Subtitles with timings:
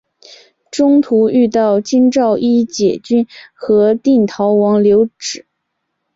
[0.71, 5.43] 中途遇到京兆尹解恽和定陶王刘祉。